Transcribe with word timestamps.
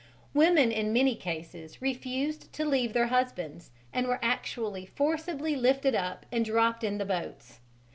Women 0.33 0.71
in 0.71 0.91
many 0.93 1.13
cases 1.13 1.79
refused 1.79 2.51
to 2.53 2.65
leave 2.65 2.93
their 2.93 3.05
husbands, 3.09 3.69
and 3.93 4.07
were 4.07 4.17
actually 4.23 4.87
forcibly 4.87 5.55
lifted 5.55 5.93
up 5.93 6.25
and 6.31 6.43
dropped 6.43 6.83
in 6.83 6.97
the 6.97 7.05
boats. 7.05 7.59